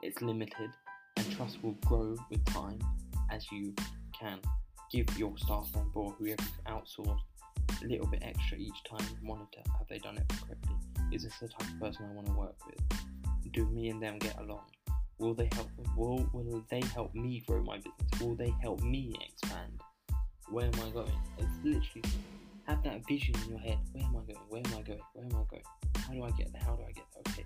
It's 0.02 0.22
limited 0.22 0.70
and 1.16 1.36
trust 1.36 1.62
will 1.62 1.76
grow 1.86 2.16
with 2.30 2.44
time 2.46 2.78
as 3.30 3.50
you 3.52 3.74
can 4.18 4.40
give 4.90 5.06
your 5.18 5.36
staff 5.38 5.68
member 5.74 6.00
or 6.00 6.12
whoever 6.12 6.42
you've 6.42 6.64
outsourced 6.66 7.20
a 7.82 7.86
little 7.86 8.06
bit 8.06 8.22
extra 8.22 8.56
each 8.56 8.82
time 8.88 9.06
you 9.10 9.26
monitor 9.26 9.60
have 9.76 9.86
they 9.88 9.98
done 9.98 10.16
it 10.16 10.28
correctly? 10.28 10.74
Is 11.12 11.24
this 11.24 11.38
the 11.40 11.48
type 11.48 11.68
of 11.68 11.80
person 11.80 12.06
i 12.10 12.14
want 12.14 12.26
to 12.26 12.32
work 12.32 12.56
with? 12.66 12.78
Do 13.52 13.66
me 13.70 13.88
and 13.88 14.02
them 14.02 14.18
get 14.18 14.38
along 14.38 14.64
Will 15.18 15.34
they 15.34 15.48
help? 15.52 15.68
Will 15.96 16.28
will 16.32 16.64
they 16.70 16.80
help 16.94 17.14
me 17.14 17.42
grow 17.46 17.62
my 17.62 17.76
business? 17.76 18.20
Will 18.20 18.36
they 18.36 18.52
help 18.62 18.82
me 18.82 19.14
expand? 19.26 19.80
Where 20.50 20.66
am 20.66 20.74
I 20.74 20.90
going? 20.90 21.12
It's 21.38 21.50
literally 21.64 22.02
have 22.66 22.82
that 22.84 23.06
vision 23.06 23.34
in 23.44 23.50
your 23.50 23.58
head. 23.58 23.78
Where 23.92 24.04
am 24.04 24.16
I 24.16 24.20
going? 24.20 24.38
Where 24.48 24.62
am 24.64 24.78
I 24.78 24.82
going? 24.82 25.00
Where 25.14 25.24
am 25.24 25.32
I 25.34 25.44
going? 25.50 25.62
How 25.96 26.12
do 26.12 26.22
I 26.22 26.30
get 26.30 26.52
there? 26.52 26.62
How 26.64 26.76
do 26.76 26.82
I 26.84 26.92
get 26.92 27.04
there? 27.12 27.22
Okay, 27.32 27.44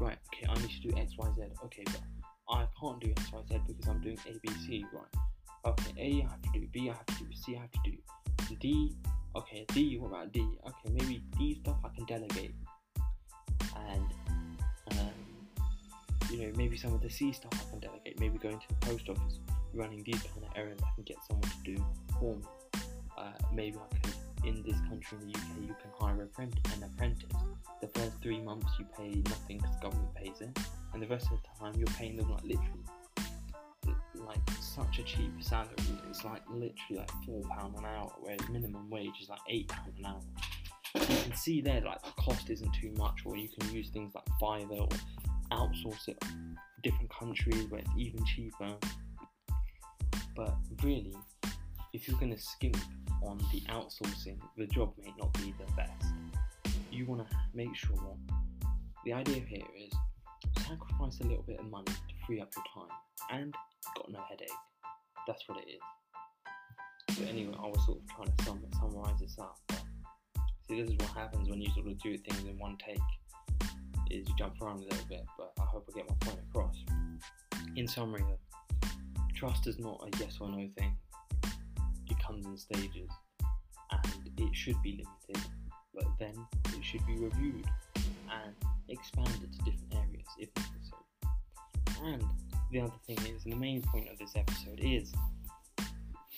right. 0.00 0.18
Okay, 0.32 0.46
I 0.48 0.54
need 0.60 0.70
to 0.70 0.80
do 0.80 0.96
X, 0.96 1.12
Y, 1.18 1.28
Z. 1.36 1.42
Okay, 1.64 1.84
but 1.86 2.00
I 2.48 2.66
can't 2.80 3.00
do 3.00 3.10
X, 3.10 3.32
Y, 3.32 3.40
Z 3.48 3.60
because 3.66 3.88
I'm 3.88 4.00
doing 4.00 4.18
A, 4.26 4.32
B, 4.40 4.48
C. 4.66 4.84
Right. 4.92 5.22
Okay, 5.66 5.92
A 5.98 6.26
I 6.26 6.30
have 6.30 6.42
to 6.42 6.60
do, 6.60 6.66
B 6.72 6.88
I 6.88 6.92
have 6.92 7.06
to 7.06 7.24
do, 7.24 7.26
C 7.32 7.56
I 7.56 7.60
have 7.62 7.70
to 7.72 7.80
do, 7.84 8.56
D. 8.60 8.94
Okay, 9.36 9.66
D. 9.74 9.98
What 9.98 10.08
about 10.08 10.32
D? 10.32 10.40
Okay, 10.40 10.92
maybe 10.92 11.22
D 11.38 11.58
stuff 11.60 11.76
I 11.84 11.88
can 11.94 12.04
delegate. 12.06 12.54
And 13.76 14.04
um, 14.92 15.27
you 16.38 16.46
know, 16.46 16.52
maybe 16.56 16.76
some 16.76 16.94
of 16.94 17.00
the 17.00 17.10
C 17.10 17.32
stuff 17.32 17.52
I 17.54 17.70
can 17.70 17.80
delegate. 17.80 18.20
Maybe 18.20 18.38
going 18.38 18.58
to 18.58 18.68
the 18.68 18.86
post 18.86 19.08
office, 19.08 19.40
running 19.74 20.02
these 20.04 20.22
kind 20.22 20.44
of 20.44 20.56
errands, 20.56 20.82
I 20.84 20.94
can 20.94 21.04
get 21.04 21.16
someone 21.26 21.50
to 21.50 21.74
do 21.74 21.84
for 22.20 22.36
me. 22.36 22.44
Uh, 23.16 23.32
maybe 23.52 23.76
I 23.76 23.96
can, 23.96 24.12
in 24.46 24.62
this 24.62 24.78
country, 24.88 25.18
in 25.20 25.26
the 25.26 25.38
UK, 25.38 25.62
you 25.62 25.76
can 25.80 25.90
hire 25.98 26.14
an 26.22 26.82
apprentice. 26.84 27.32
The 27.80 27.88
first 27.88 28.22
three 28.22 28.40
months 28.40 28.68
you 28.78 28.86
pay 28.96 29.20
nothing 29.28 29.58
because 29.58 29.76
government 29.82 30.14
pays 30.14 30.40
it, 30.40 30.56
and 30.92 31.02
the 31.02 31.08
rest 31.08 31.26
of 31.32 31.38
the 31.42 31.48
time 31.58 31.74
you're 31.76 31.88
paying 31.98 32.16
them 32.16 32.30
like 32.30 32.44
literally 32.44 32.84
like 34.14 34.38
such 34.60 34.98
a 35.00 35.02
cheap 35.02 35.32
salary. 35.40 35.72
It's 36.08 36.24
like 36.24 36.42
literally 36.48 36.98
like 36.98 37.10
four 37.26 37.42
pound 37.56 37.76
an 37.76 37.84
hour, 37.84 38.12
whereas 38.20 38.40
minimum 38.48 38.88
wage 38.90 39.20
is 39.20 39.28
like 39.28 39.40
eight 39.48 39.68
pound 39.68 39.92
an 39.98 40.06
hour. 40.06 40.20
You 40.94 41.00
can 41.00 41.34
see 41.34 41.60
there 41.60 41.80
like 41.80 42.02
the 42.02 42.12
cost 42.12 42.48
isn't 42.50 42.72
too 42.74 42.92
much, 42.96 43.22
or 43.24 43.36
you 43.36 43.48
can 43.48 43.72
use 43.72 43.90
things 43.90 44.14
like 44.14 44.24
Fiverr 44.40 44.80
or 44.80 44.88
outsource 45.52 46.08
it 46.08 46.20
to 46.20 46.28
different 46.82 47.10
countries 47.10 47.66
where 47.68 47.80
it's 47.80 47.90
even 47.96 48.24
cheaper. 48.24 48.74
But 50.36 50.54
really, 50.82 51.14
if 51.92 52.06
you're 52.06 52.18
going 52.18 52.34
to 52.34 52.40
skimp 52.40 52.76
on 53.22 53.38
the 53.52 53.60
outsourcing, 53.68 54.38
the 54.56 54.66
job 54.66 54.92
may 54.98 55.12
not 55.18 55.32
be 55.34 55.54
the 55.58 55.72
best. 55.72 56.12
You 56.90 57.06
want 57.06 57.28
to 57.28 57.36
make 57.54 57.74
sure 57.74 58.16
the 59.04 59.12
idea 59.12 59.40
here 59.40 59.66
is 59.76 59.92
sacrifice 60.66 61.20
a 61.20 61.24
little 61.24 61.44
bit 61.46 61.58
of 61.58 61.66
money 61.66 61.86
to 61.86 62.26
free 62.26 62.40
up 62.40 62.50
your 62.54 62.64
time 62.74 62.96
and 63.30 63.54
got 63.96 64.10
no 64.10 64.20
headache. 64.28 64.48
That's 65.26 65.42
what 65.48 65.58
it 65.58 65.70
is. 65.70 67.16
So 67.16 67.24
anyway, 67.24 67.54
I 67.58 67.66
was 67.66 67.84
sort 67.86 67.98
of 67.98 68.08
trying 68.14 68.36
to 68.36 68.44
sum, 68.44 68.60
summarize 68.78 69.20
this 69.20 69.36
up. 69.38 69.58
See, 70.68 70.80
this 70.80 70.90
is 70.90 70.96
what 70.98 71.08
happens 71.10 71.48
when 71.48 71.60
you 71.60 71.70
sort 71.70 71.86
of 71.86 71.98
do 72.00 72.16
things 72.18 72.44
in 72.44 72.58
one 72.58 72.76
take 72.84 72.98
is 74.10 74.26
jump 74.38 74.54
around 74.62 74.80
a 74.80 74.84
little 74.84 75.06
bit, 75.08 75.24
but 75.36 75.52
I 75.58 75.62
hope 75.62 75.88
I 75.88 75.98
get 75.98 76.08
my 76.08 76.16
point 76.20 76.38
across. 76.50 76.76
In 77.76 77.86
summary, 77.86 78.22
though, 78.22 78.88
trust 79.34 79.66
is 79.66 79.78
not 79.78 80.02
a 80.06 80.18
yes 80.18 80.38
or 80.40 80.48
no 80.48 80.68
thing. 80.76 80.96
It 82.10 82.16
comes 82.24 82.46
in 82.46 82.56
stages, 82.56 83.10
and 83.90 84.30
it 84.36 84.54
should 84.54 84.80
be 84.82 85.04
limited, 85.28 85.50
but 85.94 86.06
then 86.18 86.34
it 86.76 86.84
should 86.84 87.06
be 87.06 87.16
reviewed 87.16 87.66
and 87.96 88.54
expanded 88.88 89.52
to 89.52 89.58
different 89.58 89.94
areas 89.94 90.26
if 90.38 90.48
necessary. 90.56 92.14
And 92.14 92.24
the 92.72 92.80
other 92.80 92.92
thing 93.06 93.18
is, 93.34 93.44
the 93.44 93.54
main 93.54 93.82
point 93.82 94.08
of 94.10 94.18
this 94.18 94.34
episode 94.36 94.80
is, 94.82 95.12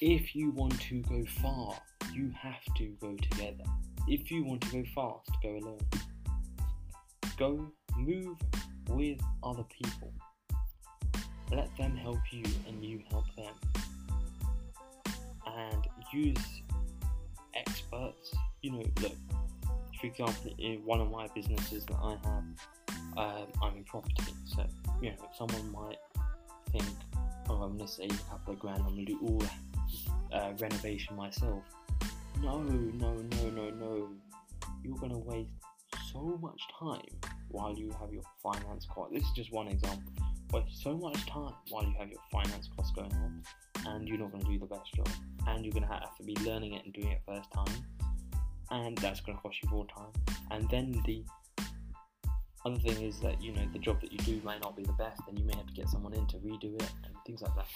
if 0.01 0.35
you 0.35 0.51
want 0.53 0.81
to 0.83 1.03
go 1.03 1.25
far, 1.43 1.75
you 2.13 2.33
have 2.41 2.65
to 2.77 2.87
go 3.01 3.15
together. 3.17 3.65
If 4.09 4.31
you 4.31 4.45
want 4.45 4.63
to 4.63 4.71
go 4.71 4.85
fast, 4.95 5.31
go 5.43 5.51
alone 5.51 5.79
go 7.41 7.73
move 7.97 8.37
with 8.91 9.19
other 9.43 9.65
people. 9.71 10.13
Let 11.51 11.75
them 11.79 11.97
help 11.97 12.19
you 12.31 12.45
and 12.69 12.85
you 12.85 13.01
help 13.11 13.25
them. 13.35 13.55
And 15.47 15.89
use 16.13 16.63
experts. 17.55 18.35
You 18.61 18.73
know, 18.73 18.85
look, 19.01 19.17
for 19.99 20.07
example, 20.07 20.53
in 20.59 20.85
one 20.85 21.01
of 21.01 21.11
my 21.11 21.29
businesses 21.35 21.87
that 21.87 21.97
I 21.97 22.11
have, 22.11 22.45
um, 23.17 23.47
I'm 23.63 23.77
in 23.79 23.85
property. 23.85 24.35
So, 24.45 24.67
you 25.01 25.11
know, 25.11 25.17
someone 25.37 25.73
might 25.73 25.99
think, 26.73 26.85
oh, 27.49 27.55
I'm 27.55 27.79
going 27.79 27.87
to 27.87 27.89
save 27.89 28.13
a 28.13 28.31
couple 28.31 28.53
of 28.53 28.61
grand, 28.61 28.83
I'm 28.87 28.95
going 28.95 29.07
to 29.07 29.13
do 29.13 29.19
all 29.23 30.39
uh, 30.39 30.53
renovation 30.61 31.17
myself. 31.17 31.63
No, 32.43 32.63
no, 32.63 33.15
no, 33.15 33.49
no, 33.51 33.71
no. 33.71 34.09
You're 34.85 34.99
going 34.99 35.13
to 35.13 35.19
waste 35.19 35.51
so 36.13 36.39
much 36.41 36.61
time 36.79 37.01
while 37.49 37.75
you 37.75 37.91
have 38.01 38.13
your 38.13 38.23
finance 38.43 38.87
cost. 38.93 39.13
This 39.13 39.23
is 39.23 39.31
just 39.35 39.53
one 39.53 39.69
example. 39.69 40.13
But 40.51 40.65
so 40.73 40.97
much 40.97 41.27
time 41.27 41.55
while 41.69 41.85
you 41.85 41.95
have 41.99 42.09
your 42.09 42.21
finance 42.33 42.69
costs 42.77 42.93
going 42.95 43.13
on, 43.13 43.43
and 43.87 44.09
you're 44.09 44.19
not 44.19 44.33
going 44.33 44.45
to 44.45 44.51
do 44.51 44.59
the 44.59 44.67
best 44.67 44.93
job, 44.95 45.09
and 45.47 45.65
you're 45.65 45.73
going 45.73 45.87
to 45.87 45.89
have 45.89 46.17
to 46.17 46.23
be 46.25 46.37
learning 46.45 46.75
it 46.75 46.85
and 46.85 46.93
doing 46.93 47.09
it 47.09 47.21
first 47.27 47.51
time, 47.53 47.85
and 48.71 48.99
that's 48.99 49.21
going 49.21 49.37
to 49.37 49.43
cost 49.43 49.63
you 49.63 49.71
more 49.71 49.87
time. 49.87 50.13
And 50.51 50.69
then 50.71 51.01
the 51.07 51.25
other 52.67 52.79
thing 52.79 53.01
is 53.03 53.21
that 53.21 53.41
you 53.41 53.53
know 53.53 53.63
the 53.73 53.79
job 53.79 54.01
that 54.01 54.13
you 54.13 54.19
do 54.19 54.41
may 54.45 54.59
not 54.59 54.77
be 54.77 54.83
the 54.83 54.93
best, 54.95 55.23
and 55.29 55.39
you 55.39 55.45
may 55.45 55.55
have 55.55 55.67
to 55.67 55.73
get 55.73 55.89
someone 55.89 56.15
in 56.15 56.27
to 56.27 56.37
redo 56.39 56.75
it 56.75 56.91
and 57.05 57.15
things 57.25 57.43
like 57.43 57.55
that. 57.55 57.67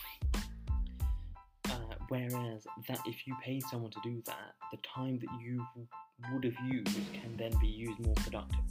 Whereas 2.08 2.66
that 2.88 3.00
if 3.06 3.26
you 3.26 3.34
pay 3.42 3.60
someone 3.60 3.90
to 3.90 4.00
do 4.02 4.22
that, 4.26 4.54
the 4.70 4.78
time 4.94 5.18
that 5.20 5.40
you 5.40 5.64
would 6.32 6.44
have 6.44 6.54
used 6.66 6.98
can 7.12 7.36
then 7.36 7.52
be 7.60 7.66
used 7.66 7.98
more 8.04 8.14
productively 8.14 8.64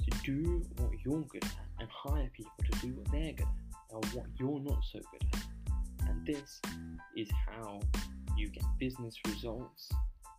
So 0.00 0.18
do 0.24 0.62
what 0.78 0.90
you're 1.04 1.22
good 1.22 1.44
at 1.44 1.52
and 1.80 1.88
hire 1.90 2.30
people 2.34 2.52
to 2.70 2.78
do 2.80 2.94
what 2.94 3.10
they're 3.12 3.32
good 3.32 3.46
at 3.46 3.94
or 3.94 4.00
what 4.12 4.26
you're 4.38 4.60
not 4.60 4.80
so 4.92 5.00
good 5.12 5.28
at. 5.32 6.08
And 6.08 6.26
this 6.26 6.60
is 7.16 7.28
how 7.46 7.80
you 8.36 8.48
get 8.48 8.64
business 8.78 9.14
results 9.26 9.88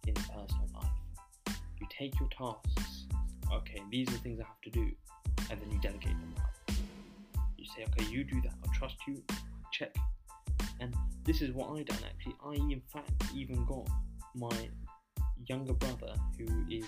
in 0.08 0.14
personal 0.14 0.68
life. 0.76 1.56
You 1.80 1.88
take 1.98 2.20
your 2.20 2.30
tasks, 2.30 3.06
okay, 3.54 3.82
these 3.92 4.08
are 4.10 4.12
the 4.12 4.18
things 4.20 4.40
I 4.40 4.44
have 4.44 4.62
to 4.62 4.70
do, 4.70 4.92
and 5.50 5.62
then 5.62 5.72
you 5.72 5.80
delegate 5.80 6.10
them 6.10 6.36
out. 6.40 6.76
You 7.58 7.66
say, 7.66 7.84
okay, 7.84 8.06
you 8.10 8.24
do 8.24 8.42
that, 8.42 8.54
I'll 8.66 8.74
trust 8.74 8.96
you, 9.08 9.22
check. 9.72 9.96
This 11.30 11.44
is 11.44 11.52
what 11.52 11.70
I 11.78 11.84
done 11.84 12.00
actually. 12.04 12.34
I, 12.44 12.56
in 12.56 12.82
fact, 12.92 13.12
even 13.36 13.64
got 13.66 13.88
my 14.34 14.68
younger 15.46 15.74
brother 15.74 16.12
who 16.40 16.66
is 16.68 16.88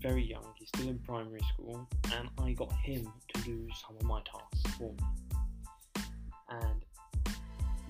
very 0.00 0.22
young, 0.22 0.44
he's 0.56 0.68
still 0.68 0.90
in 0.90 1.00
primary 1.00 1.40
school, 1.52 1.88
and 2.14 2.28
I 2.38 2.52
got 2.52 2.72
him 2.84 3.12
to 3.34 3.42
do 3.42 3.66
some 3.84 3.96
of 3.96 4.04
my 4.04 4.20
tasks 4.20 4.76
for 4.78 4.92
me. 4.92 6.04
And 6.50 6.84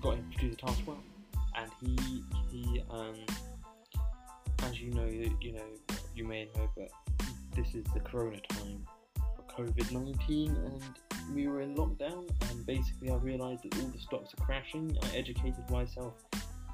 got 0.01 0.15
him 0.15 0.31
to 0.31 0.37
do 0.39 0.49
the 0.49 0.55
task 0.55 0.79
well. 0.87 1.03
And 1.55 1.71
he 1.79 2.23
he 2.49 2.81
um 2.89 3.13
as 4.63 4.81
you 4.81 4.91
know 4.91 5.05
you 5.05 5.53
know 5.53 5.67
you 6.15 6.23
may 6.23 6.45
know 6.55 6.67
but 6.75 6.89
this 7.55 7.75
is 7.75 7.85
the 7.93 7.99
corona 7.99 8.39
time 8.49 8.87
for 9.35 9.63
COVID 9.63 9.91
nineteen 9.91 10.55
and 10.55 11.10
we 11.33 11.47
were 11.47 11.61
in 11.61 11.75
lockdown, 11.75 12.29
and 12.49 12.65
basically 12.65 13.09
I 13.09 13.15
realised 13.15 13.63
that 13.63 13.75
all 13.79 13.87
the 13.87 13.99
stocks 13.99 14.33
are 14.33 14.45
crashing. 14.45 14.97
I 15.03 15.15
educated 15.15 15.69
myself 15.69 16.13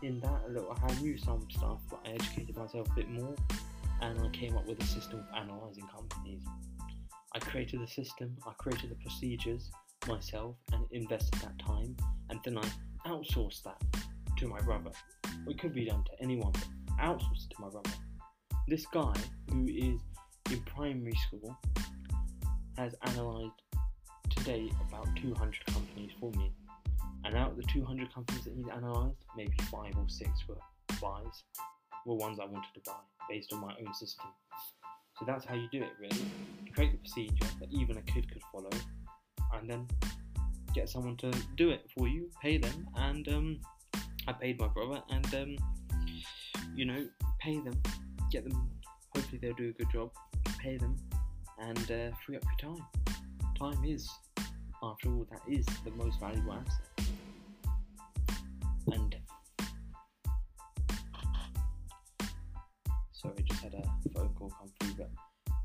in 0.04 0.20
that 0.22 0.42
a 0.48 0.52
little. 0.52 0.78
I 0.84 1.02
knew 1.02 1.18
some 1.18 1.48
stuff, 1.50 1.80
but 1.90 2.00
I 2.06 2.12
educated 2.12 2.56
myself 2.56 2.88
a 2.90 2.96
bit 2.96 3.10
more, 3.10 3.36
and 4.02 4.20
I 4.20 4.30
came 4.30 4.58
up 4.58 4.66
with 4.66 4.82
a 4.82 4.86
system 4.86 5.20
of 5.20 5.26
analysing 5.34 5.88
companies. 5.88 6.44
I 7.34 7.40
created 7.40 7.82
the 7.82 7.88
system, 7.88 8.36
I 8.46 8.54
created 8.58 8.90
the 8.90 8.96
procedures 8.96 9.70
myself, 10.08 10.56
and 10.72 10.86
invested 10.92 11.40
that 11.42 11.60
time, 11.60 11.96
and 12.30 12.40
then 12.44 12.58
I 12.58 12.68
outsourced 13.08 13.64
that 13.64 13.82
to 14.38 14.48
my 14.48 14.60
brother. 14.62 14.92
It 15.48 15.60
could 15.60 15.74
be 15.74 15.86
done 15.86 16.04
to 16.04 16.12
anyone, 16.24 16.52
but 16.52 16.98
outsourced 17.00 17.50
to 17.50 17.62
my 17.62 17.70
brother. 17.70 17.92
This 18.68 18.86
guy, 18.88 19.14
who 19.50 19.68
is 19.68 20.00
in 20.52 20.62
primary 20.62 21.16
school, 21.28 21.58
has 22.78 22.96
analysed 23.04 23.62
about 24.48 25.08
200 25.18 25.66
companies 25.68 26.12
for 26.20 26.32
me. 26.32 26.52
And 27.26 27.36
out 27.36 27.52
of 27.52 27.58
the 27.58 27.64
200 27.64 28.14
companies 28.14 28.46
that 28.46 28.54
he's 28.54 28.68
analysed, 28.68 29.18
maybe 29.36 29.54
five 29.70 29.94
or 29.98 30.08
six 30.08 30.30
were 30.48 30.56
buys, 31.02 31.44
were 32.06 32.16
ones 32.16 32.40
I 32.40 32.46
wanted 32.46 32.74
to 32.74 32.80
buy 32.86 33.00
based 33.30 33.52
on 33.52 33.60
my 33.60 33.74
own 33.86 33.94
system. 33.94 34.28
So 35.20 35.26
that's 35.26 35.44
how 35.44 35.56
you 35.56 35.68
do 35.72 35.82
it, 35.82 35.92
really. 36.00 36.26
You 36.66 36.72
create 36.74 36.92
the 36.94 36.98
procedure 37.00 37.46
that 37.60 37.72
even 37.72 37.98
a 37.98 38.02
kid 38.04 38.32
could 38.32 38.42
follow, 38.52 38.70
and 39.54 39.70
then 39.70 39.88
get 40.74 40.90
someone 40.90 41.18
to 41.18 41.32
do 41.56 41.72
it 41.72 41.90
for 41.98 42.08
you, 42.08 42.30
pay 42.42 42.58
them, 42.58 42.88
and 42.96 43.28
um, 43.30 43.60
I 44.28 44.34
paid 44.34 44.60
my 44.60 44.68
brother, 44.68 45.02
and 45.10 45.36
um, 45.36 45.58
you 46.76 46.86
know, 46.86 47.06
pay 47.40 47.60
them, 47.60 47.82
get 48.32 48.48
them. 48.48 48.70
Hopefully, 49.16 49.40
they'll 49.42 49.56
do 49.56 49.70
a 49.70 49.74
good 49.74 49.92
job. 49.92 50.12
Pay 50.60 50.78
them, 50.78 50.96
and 51.60 51.92
uh, 51.92 52.16
free 52.26 52.38
up 52.38 52.44
your 52.44 52.76
time. 52.76 52.86
Time 53.60 53.84
is, 53.84 54.08
after 54.84 55.10
all, 55.10 55.28
that 55.32 55.42
is 55.48 55.66
the 55.84 55.92
most 55.92 56.20
valuable 56.20 56.54
asset. 56.54 57.08
And 58.88 59.16
sorry, 63.12 63.34
I 63.38 63.42
just 63.42 63.62
had 63.62 63.74
a 63.74 64.10
phone 64.14 64.34
call 64.38 64.52
come 64.58 64.70
through. 64.80 64.94
But 64.98 65.10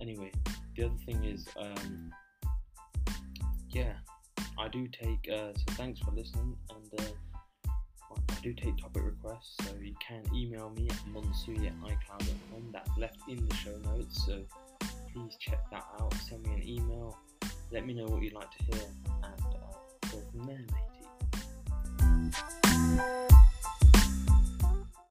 anyway, 0.00 0.33
the 0.76 0.85
other 0.85 0.97
thing 1.07 1.25
is, 1.25 1.47
um, 1.57 2.12
yeah, 3.69 3.92
I 4.59 4.69
do 4.69 4.88
take. 4.88 5.28
Uh, 5.31 5.52
so 5.52 5.75
thanks 5.75 6.00
for 6.00 6.11
listening, 6.12 6.57
and 6.71 7.00
uh, 7.00 7.71
I 8.11 8.40
do 8.42 8.52
take 8.54 8.78
topic 8.78 9.02
requests. 9.04 9.54
So 9.62 9.75
you 9.81 9.95
can 10.07 10.23
email 10.35 10.71
me 10.71 10.88
at 10.88 10.97
monsui 11.12 11.66
at 11.66 11.78
icloud.com. 11.81 12.71
That's 12.73 12.90
left 12.99 13.19
in 13.28 13.47
the 13.47 13.54
show 13.57 13.76
notes. 13.85 14.25
So 14.26 14.42
please 15.12 15.37
check 15.38 15.61
that 15.71 15.85
out. 16.00 16.14
Send 16.28 16.42
me 16.45 16.54
an 16.54 16.62
email. 16.66 17.16
Let 17.73 17.87
me 17.87 17.95
know 17.95 18.05
what 18.05 18.21
you'd 18.23 18.35
like 18.35 18.50
to 18.50 18.64
hear, 18.64 18.83
and 19.25 19.43
uh, 19.57 20.19
from 20.31 20.47
there, 20.47 20.61
matey. 23.09 23.32